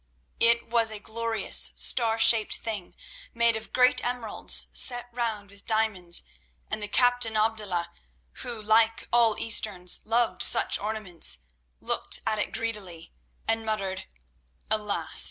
[0.39, 2.95] It was a glorious star shaped thing,
[3.35, 6.23] made of great emeralds set round with diamonds,
[6.71, 7.91] and the captain Abdullah,
[8.41, 11.41] who like all Easterns loved such ornaments,
[11.79, 13.13] looked at it greedily,
[13.47, 14.07] and muttered:
[14.71, 15.19] "Alas!